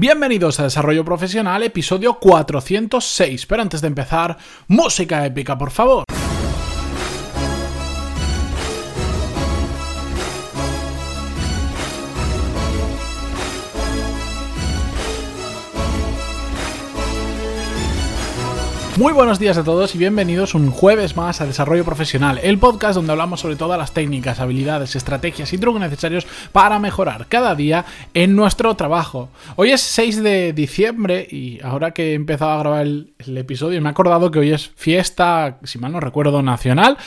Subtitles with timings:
[0.00, 3.46] Bienvenidos a Desarrollo Profesional, episodio 406.
[3.46, 6.04] Pero antes de empezar, música épica, por favor.
[18.98, 22.96] Muy buenos días a todos y bienvenidos un jueves más a Desarrollo Profesional, el podcast
[22.96, 27.84] donde hablamos sobre todas las técnicas, habilidades, estrategias y trucos necesarios para mejorar cada día
[28.12, 29.28] en nuestro trabajo.
[29.54, 33.80] Hoy es 6 de diciembre y ahora que he empezado a grabar el, el episodio
[33.80, 36.98] me he acordado que hoy es fiesta, si mal no recuerdo, nacional.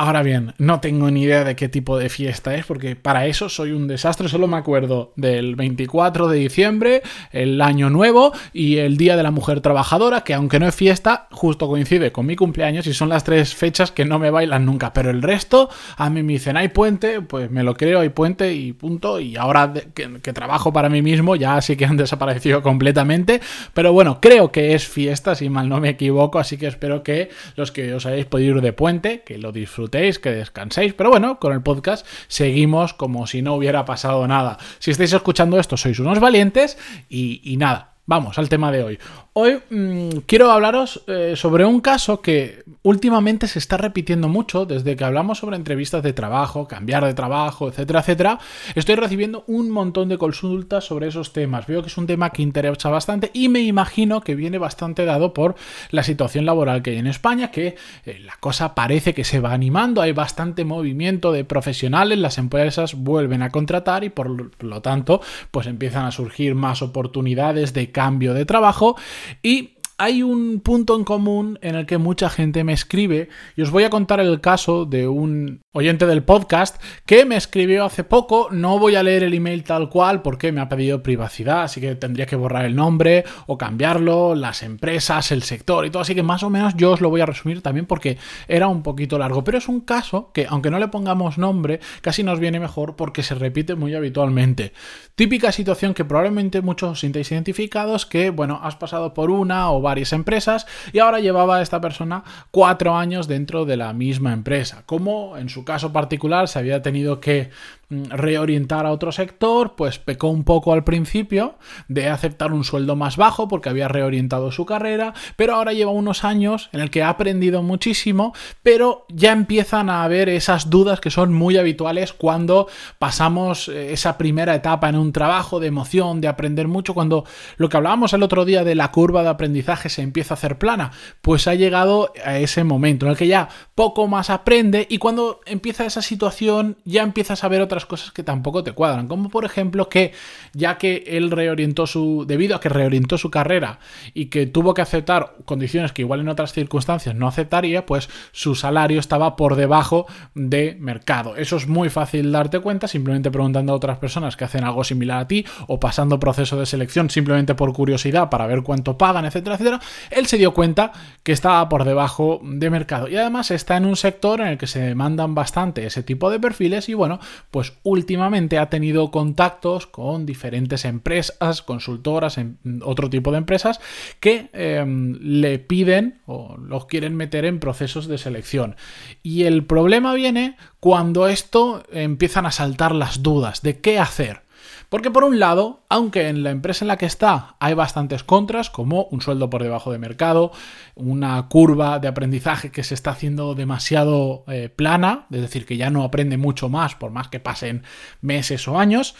[0.00, 3.48] Ahora bien, no tengo ni idea de qué tipo de fiesta es, porque para eso
[3.48, 4.28] soy un desastre.
[4.28, 7.02] Solo me acuerdo del 24 de diciembre,
[7.32, 11.26] el Año Nuevo y el Día de la Mujer Trabajadora, que aunque no es fiesta,
[11.32, 14.92] justo coincide con mi cumpleaños y son las tres fechas que no me bailan nunca.
[14.92, 18.54] Pero el resto, a mí me dicen, hay puente, pues me lo creo, hay puente
[18.54, 19.18] y punto.
[19.18, 23.40] Y ahora que, trabajo para mí mismo, ya sí que han desaparecido completamente.
[23.74, 27.30] Pero bueno, creo que es fiesta, si mal no me equivoco, así que espero que
[27.56, 30.94] los que os hayáis podido ir de puente, que lo disfrutéis que descanséis.
[30.94, 34.58] Pero bueno, con el podcast seguimos como si no hubiera pasado nada.
[34.78, 37.87] Si estáis escuchando esto, sois unos valientes y, y nada.
[38.08, 38.98] Vamos al tema de hoy.
[39.34, 44.96] Hoy mmm, quiero hablaros eh, sobre un caso que últimamente se está repitiendo mucho desde
[44.96, 48.38] que hablamos sobre entrevistas de trabajo, cambiar de trabajo, etcétera, etcétera.
[48.74, 51.66] Estoy recibiendo un montón de consultas sobre esos temas.
[51.66, 55.34] Veo que es un tema que interesa bastante y me imagino que viene bastante dado
[55.34, 55.56] por
[55.90, 59.52] la situación laboral que hay en España, que eh, la cosa parece que se va
[59.52, 65.20] animando, hay bastante movimiento de profesionales, las empresas vuelven a contratar y por lo tanto
[65.50, 68.94] pues empiezan a surgir más oportunidades de cambio de trabajo
[69.42, 73.72] y hay un punto en común en el que mucha gente me escribe y os
[73.72, 78.48] voy a contar el caso de un oyente del podcast que me escribió hace poco.
[78.52, 81.96] No voy a leer el email tal cual porque me ha pedido privacidad, así que
[81.96, 86.02] tendría que borrar el nombre o cambiarlo, las empresas, el sector y todo.
[86.02, 88.84] Así que más o menos yo os lo voy a resumir también porque era un
[88.84, 89.42] poquito largo.
[89.42, 93.24] Pero es un caso que, aunque no le pongamos nombre, casi nos viene mejor porque
[93.24, 94.72] se repite muy habitualmente.
[95.16, 99.87] Típica situación que probablemente muchos os sintáis identificados que, bueno, has pasado por una o
[99.88, 104.82] varias empresas y ahora llevaba esta persona cuatro años dentro de la misma empresa.
[104.86, 107.50] Como en su caso particular se había tenido que
[107.90, 111.54] reorientar a otro sector, pues pecó un poco al principio
[111.88, 116.24] de aceptar un sueldo más bajo porque había reorientado su carrera, pero ahora lleva unos
[116.24, 121.10] años en el que ha aprendido muchísimo, pero ya empiezan a haber esas dudas que
[121.10, 122.68] son muy habituales cuando
[122.98, 127.24] pasamos eh, esa primera etapa en un trabajo de emoción, de aprender mucho, cuando
[127.56, 130.58] lo que hablábamos el otro día de la curva de aprendizaje se empieza a hacer
[130.58, 130.90] plana,
[131.22, 135.40] pues ha llegado a ese momento en el que ya poco más aprende y cuando
[135.46, 139.44] empieza esa situación ya empiezas a ver otras cosas que tampoco te cuadran, como por
[139.44, 140.12] ejemplo que
[140.52, 143.78] ya que él reorientó su, debido a que reorientó su carrera
[144.14, 148.54] y que tuvo que aceptar condiciones que igual en otras circunstancias no aceptaría, pues su
[148.54, 151.36] salario estaba por debajo de mercado.
[151.36, 155.20] Eso es muy fácil darte cuenta simplemente preguntando a otras personas que hacen algo similar
[155.20, 159.56] a ti o pasando proceso de selección simplemente por curiosidad para ver cuánto pagan, etcétera,
[159.56, 159.80] etcétera.
[160.10, 163.96] Él se dio cuenta que estaba por debajo de mercado y además está en un
[163.96, 167.78] sector en el que se demandan bastante ese tipo de perfiles y bueno, pues pues
[167.82, 173.80] últimamente ha tenido contactos con diferentes empresas, consultoras, en otro tipo de empresas,
[174.20, 174.84] que eh,
[175.20, 178.76] le piden o los quieren meter en procesos de selección.
[179.22, 184.47] Y el problema viene cuando esto empiezan a saltar las dudas de qué hacer.
[184.88, 188.70] Porque por un lado, aunque en la empresa en la que está hay bastantes contras,
[188.70, 190.50] como un sueldo por debajo de mercado,
[190.94, 195.90] una curva de aprendizaje que se está haciendo demasiado eh, plana, es decir, que ya
[195.90, 197.82] no aprende mucho más por más que pasen
[198.22, 199.14] meses o años,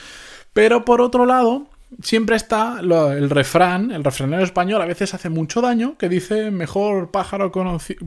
[0.54, 1.66] pero por otro lado,
[2.02, 7.10] siempre está el refrán, el refranero español a veces hace mucho daño, que dice mejor
[7.10, 7.50] pájaro,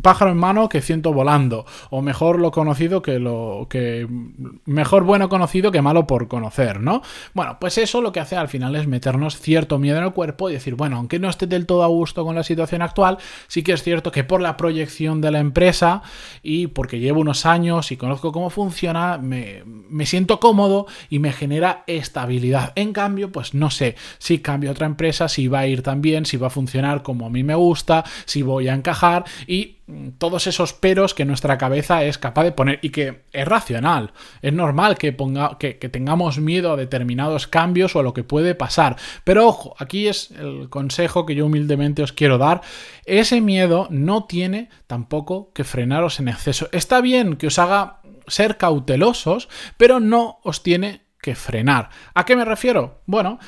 [0.01, 4.07] pájaro en mano que ciento volando, o mejor lo conocido que lo que
[4.65, 7.01] mejor bueno conocido que malo por conocer, ¿no?
[7.33, 10.49] Bueno, pues eso lo que hace al final es meternos cierto miedo en el cuerpo
[10.49, 13.17] y decir, bueno, aunque no esté del todo a gusto con la situación actual,
[13.47, 16.03] sí que es cierto que por la proyección de la empresa
[16.43, 21.31] y porque llevo unos años y conozco cómo funciona, me, me siento cómodo y me
[21.31, 22.73] genera estabilidad.
[22.75, 26.25] En cambio, pues no sé si cambio otra empresa, si va a ir tan bien,
[26.25, 30.09] si va a funcionar como a mí me gusta, si voy a encajar y mm,
[30.17, 34.13] todos esos peros que nuestra cabeza es capaz de poner y que es racional.
[34.41, 38.55] Es normal que, ponga, que tengamos miedo a determinados cambios o a lo que puede
[38.55, 38.97] pasar.
[39.23, 42.61] Pero ojo, aquí es el consejo que yo humildemente os quiero dar.
[43.05, 46.69] Ese miedo no tiene tampoco que frenaros en exceso.
[46.71, 51.89] Está bien que os haga ser cautelosos, pero no os tiene que frenar.
[52.13, 53.01] ¿A qué me refiero?
[53.05, 53.39] Bueno,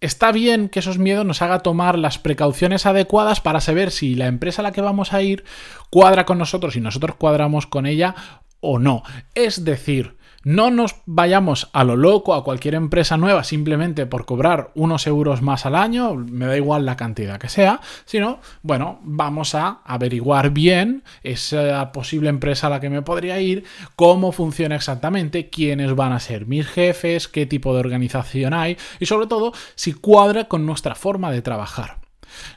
[0.00, 4.26] está bien que esos miedos nos haga tomar las precauciones adecuadas para saber si la
[4.26, 5.44] empresa a la que vamos a ir
[5.90, 8.14] cuadra con nosotros y nosotros cuadramos con ella
[8.60, 9.02] o no.
[9.34, 14.70] Es decir, no nos vayamos a lo loco a cualquier empresa nueva simplemente por cobrar
[14.74, 19.54] unos euros más al año, me da igual la cantidad que sea, sino, bueno, vamos
[19.54, 23.64] a averiguar bien esa posible empresa a la que me podría ir,
[23.96, 29.06] cómo funciona exactamente, quiénes van a ser mis jefes, qué tipo de organización hay y
[29.06, 31.98] sobre todo si cuadra con nuestra forma de trabajar.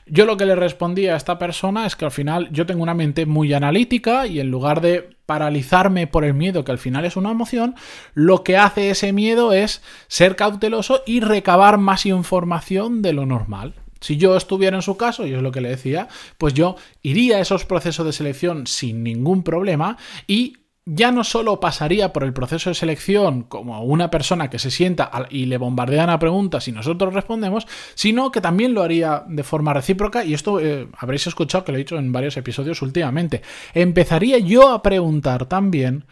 [0.06, 2.94] Yo lo que le respondí a esta persona es que al final yo tengo una
[2.94, 7.16] mente muy analítica y en lugar de paralizarme por el miedo, que al final es
[7.16, 7.74] una emoción,
[8.14, 13.74] lo que hace ese miedo es ser cauteloso y recabar más información de lo normal.
[14.00, 17.38] Si yo estuviera en su caso, y es lo que le decía, pues yo iría
[17.38, 22.34] a esos procesos de selección sin ningún problema y ya no solo pasaría por el
[22.34, 26.72] proceso de selección como una persona que se sienta y le bombardean a preguntas y
[26.72, 31.64] nosotros respondemos, sino que también lo haría de forma recíproca, y esto eh, habréis escuchado
[31.64, 33.40] que lo he dicho en varios episodios últimamente.
[33.72, 36.04] Empezaría yo a preguntar también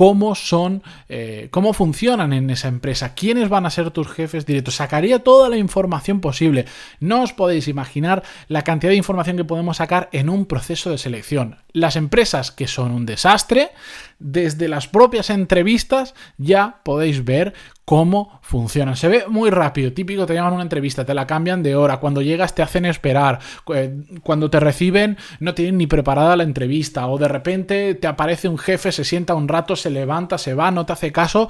[0.00, 4.76] cómo son, eh, cómo funcionan en esa empresa, quiénes van a ser tus jefes directos.
[4.76, 6.64] Sacaría toda la información posible.
[7.00, 10.96] No os podéis imaginar la cantidad de información que podemos sacar en un proceso de
[10.96, 11.56] selección.
[11.74, 13.72] Las empresas que son un desastre,
[14.18, 17.52] desde las propias entrevistas ya podéis ver
[17.90, 18.94] cómo funciona.
[18.94, 22.22] Se ve muy rápido, típico, te llaman una entrevista, te la cambian de hora, cuando
[22.22, 23.40] llegas te hacen esperar,
[23.74, 28.46] eh, cuando te reciben no tienen ni preparada la entrevista, o de repente te aparece
[28.46, 31.48] un jefe, se sienta un rato, se levanta, se va, no te hace caso.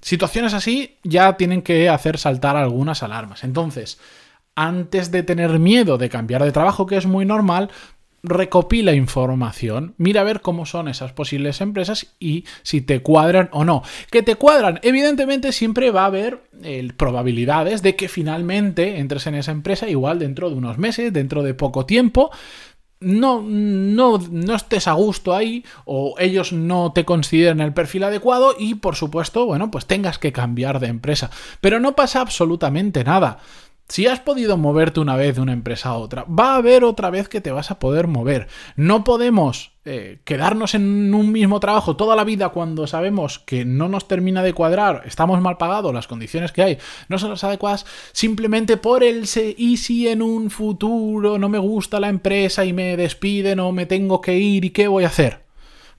[0.00, 3.44] Situaciones así ya tienen que hacer saltar algunas alarmas.
[3.44, 4.00] Entonces,
[4.56, 7.70] antes de tener miedo de cambiar de trabajo, que es muy normal,
[8.22, 13.64] recopila información, mira a ver cómo son esas posibles empresas y si te cuadran o
[13.64, 13.82] no.
[14.10, 19.36] Que te cuadran, evidentemente siempre va a haber eh, probabilidades de que finalmente entres en
[19.36, 22.30] esa empresa igual dentro de unos meses, dentro de poco tiempo.
[23.00, 28.56] No, no, no estés a gusto ahí o ellos no te consideren el perfil adecuado
[28.58, 31.30] y por supuesto, bueno, pues tengas que cambiar de empresa.
[31.60, 33.38] Pero no pasa absolutamente nada.
[33.90, 37.08] Si has podido moverte una vez de una empresa a otra, va a haber otra
[37.08, 38.46] vez que te vas a poder mover.
[38.76, 43.88] No podemos eh, quedarnos en un mismo trabajo toda la vida cuando sabemos que no
[43.88, 47.86] nos termina de cuadrar, estamos mal pagados, las condiciones que hay no son las adecuadas,
[48.12, 52.74] simplemente por el se y si en un futuro no me gusta la empresa y
[52.74, 55.47] me despiden o me tengo que ir y qué voy a hacer.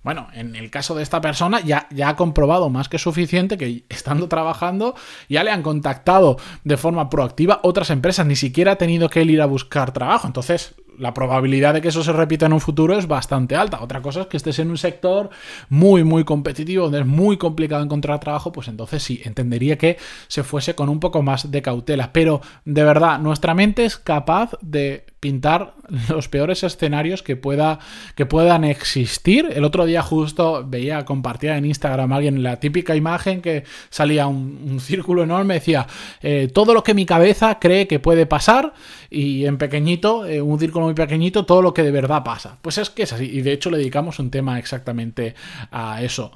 [0.02, 3.84] Bueno, en el caso de esta persona ya, ya ha comprobado más que suficiente que
[3.90, 4.96] estando trabajando
[5.28, 9.30] ya le han contactado de forma proactiva otras empresas, ni siquiera ha tenido que él
[9.30, 10.26] ir a buscar trabajo.
[10.26, 13.82] Entonces, la probabilidad de que eso se repita en un futuro es bastante alta.
[13.82, 15.30] Otra cosa es que estés en un sector
[15.70, 19.98] muy, muy competitivo, donde es muy complicado encontrar trabajo, pues entonces sí, entendería que
[20.28, 22.12] se fuese con un poco más de cautela.
[22.14, 25.74] Pero de verdad, nuestra mente es capaz de pintar
[26.10, 27.80] los peores escenarios que, pueda,
[28.16, 29.50] que puedan existir.
[29.54, 34.80] El otro día justo veía, compartía en Instagram alguien la típica imagen que salía un,
[34.80, 35.88] círculo enorme, decía,
[36.22, 38.74] eh, todo lo que mi cabeza cree que puede pasar
[39.10, 42.58] y en pequeñito, eh, un círculo muy pequeñito, todo lo que de verdad pasa.
[42.62, 45.36] Pues es que es así y de hecho le dedicamos un tema exactamente
[45.72, 46.32] a eso.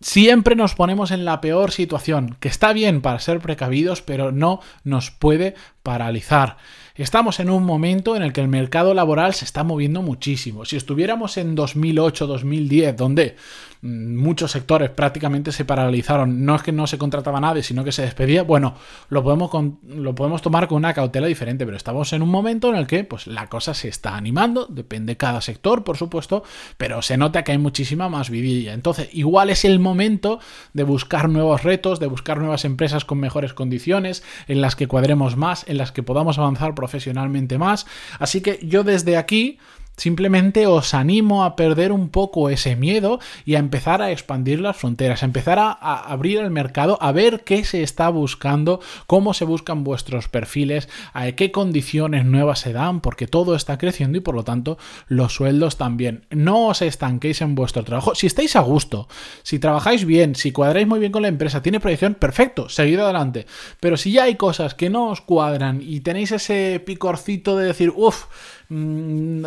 [0.00, 4.60] Siempre nos ponemos en la peor situación, que está bien para ser precavidos, pero no
[4.82, 5.54] nos puede
[5.84, 6.56] paralizar.
[6.96, 10.64] Estamos en un momento en el que el mercado laboral se está moviendo muchísimo.
[10.64, 13.36] Si estuviéramos en 2008-2010, donde
[13.82, 18.02] muchos sectores prácticamente se paralizaron, no es que no se contrataba nadie, sino que se
[18.02, 18.76] despedía, bueno,
[19.08, 19.50] lo podemos,
[19.88, 23.02] lo podemos tomar con una cautela diferente, pero estamos en un momento en el que
[23.02, 26.44] pues, la cosa se está animando, depende de cada sector, por supuesto,
[26.76, 28.72] pero se nota que hay muchísima más vidilla.
[28.72, 30.38] Entonces, igual es el momento
[30.74, 35.36] de buscar nuevos retos, de buscar nuevas empresas con mejores condiciones, en las que cuadremos
[35.36, 37.86] más, en las que podamos avanzar profesionalmente más.
[38.20, 39.58] Así que yo desde aquí
[39.96, 44.76] Simplemente os animo a perder un poco ese miedo y a empezar a expandir las
[44.76, 49.44] fronteras, a empezar a, abrir el mercado, a ver qué se está buscando, cómo se
[49.44, 54.34] buscan vuestros perfiles, a qué condiciones nuevas se dan, porque todo está creciendo y por
[54.34, 56.24] lo tanto los sueldos también.
[56.30, 58.14] No os estanquéis en vuestro trabajo.
[58.14, 59.08] Si estáis a gusto,
[59.42, 63.46] si trabajáis bien, si cuadráis muy bien con la empresa, tiene proyección, perfecto, seguid adelante.
[63.78, 67.92] Pero si ya hay cosas que no os cuadran y tenéis ese picorcito de decir,
[67.94, 68.24] uff,
[68.74, 69.44] Mm,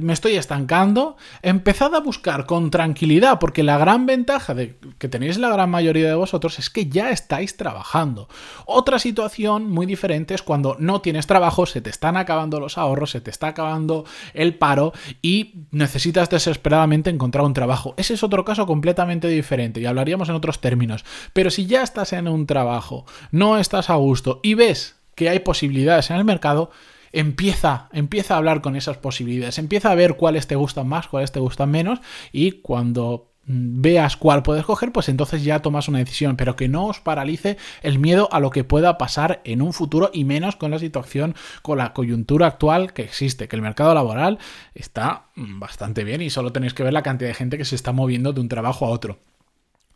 [0.00, 5.36] me estoy estancando, empezad a buscar con tranquilidad, porque la gran ventaja de que tenéis
[5.36, 8.28] la gran mayoría de vosotros es que ya estáis trabajando.
[8.66, 13.10] Otra situación muy diferente es cuando no tienes trabajo, se te están acabando los ahorros,
[13.10, 14.92] se te está acabando el paro
[15.22, 17.94] y necesitas desesperadamente encontrar un trabajo.
[17.96, 21.04] Ese es otro caso completamente diferente y hablaríamos en otros términos.
[21.32, 25.40] Pero si ya estás en un trabajo, no estás a gusto y ves que hay
[25.40, 26.70] posibilidades en el mercado,
[27.12, 31.32] empieza, empieza a hablar con esas posibilidades, empieza a ver cuáles te gustan más, cuáles
[31.32, 32.00] te gustan menos
[32.32, 36.86] y cuando veas cuál puedes coger, pues entonces ya tomas una decisión, pero que no
[36.86, 40.70] os paralice el miedo a lo que pueda pasar en un futuro y menos con
[40.70, 44.38] la situación, con la coyuntura actual que existe, que el mercado laboral
[44.74, 47.92] está bastante bien y solo tenéis que ver la cantidad de gente que se está
[47.92, 49.18] moviendo de un trabajo a otro.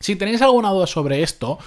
[0.02, 1.60] Si tenéis alguna duda sobre esto,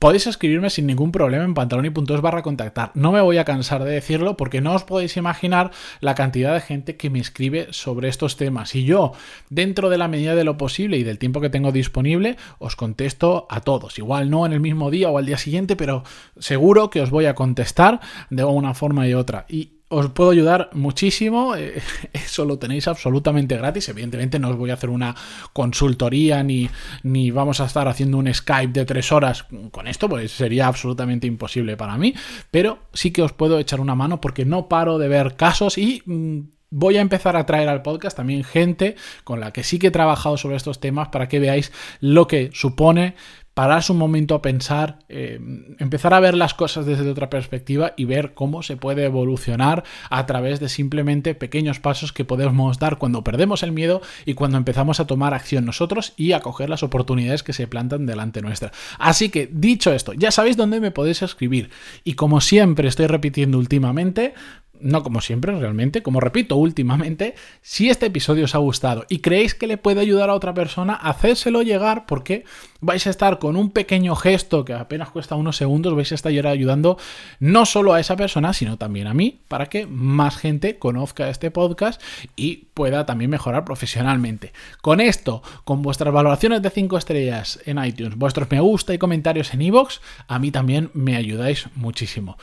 [0.00, 2.90] podéis escribirme sin ningún problema en pantaloni.es barra contactar.
[2.94, 6.62] No me voy a cansar de decirlo porque no os podéis imaginar la cantidad de
[6.62, 8.74] gente que me escribe sobre estos temas.
[8.74, 9.12] Y yo,
[9.50, 13.46] dentro de la medida de lo posible y del tiempo que tengo disponible, os contesto
[13.48, 13.98] a todos.
[13.98, 16.02] Igual no en el mismo día o al día siguiente, pero
[16.40, 18.00] seguro que os voy a contestar
[18.30, 19.46] de una forma y otra.
[19.48, 21.82] Y os puedo ayudar muchísimo, eh,
[22.12, 25.14] eso lo tenéis absolutamente gratis, evidentemente no os voy a hacer una
[25.52, 26.70] consultoría ni,
[27.02, 31.26] ni vamos a estar haciendo un Skype de tres horas con esto, pues sería absolutamente
[31.26, 32.14] imposible para mí,
[32.52, 36.02] pero sí que os puedo echar una mano porque no paro de ver casos y...
[36.06, 36.40] Mm,
[36.72, 38.94] voy a empezar a traer al podcast también gente
[39.24, 42.50] con la que sí que he trabajado sobre estos temas para que veáis lo que
[42.52, 43.16] supone
[43.60, 45.38] pararse un momento a pensar, eh,
[45.78, 50.24] empezar a ver las cosas desde otra perspectiva y ver cómo se puede evolucionar a
[50.24, 54.98] través de simplemente pequeños pasos que podemos dar cuando perdemos el miedo y cuando empezamos
[54.98, 58.72] a tomar acción nosotros y a coger las oportunidades que se plantan delante nuestra.
[58.98, 61.68] Así que, dicho esto, ya sabéis dónde me podéis escribir
[62.02, 64.32] y como siempre estoy repitiendo últimamente,
[64.80, 69.54] no como siempre realmente, como repito últimamente, si este episodio os ha gustado y creéis
[69.54, 72.44] que le puede ayudar a otra persona, hacérselo llegar porque
[72.80, 76.30] vais a estar con un pequeño gesto que apenas cuesta unos segundos, vais a estar
[76.46, 76.98] ayudando
[77.38, 81.50] no solo a esa persona, sino también a mí, para que más gente conozca este
[81.50, 82.00] podcast
[82.36, 84.52] y pueda también mejorar profesionalmente.
[84.80, 89.52] Con esto, con vuestras valoraciones de 5 estrellas en iTunes, vuestros me gusta y comentarios
[89.54, 92.36] en iVoox, a mí también me ayudáis muchísimo.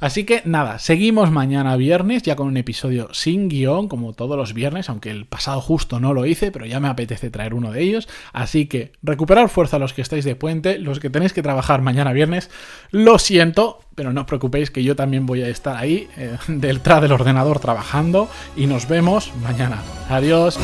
[0.00, 4.54] Así que nada, seguimos mañana viernes ya con un episodio sin guion, como todos los
[4.54, 7.82] viernes, aunque el pasado justo no lo hice, pero ya me apetece traer uno de
[7.82, 8.08] ellos.
[8.32, 12.12] Así que recuperar fuerza los que estáis de puente, los que tenéis que trabajar mañana
[12.12, 12.50] viernes,
[12.90, 17.02] lo siento, pero no os preocupéis que yo también voy a estar ahí, eh, detrás
[17.02, 19.82] del ordenador trabajando y nos vemos mañana.
[20.08, 20.58] Adiós.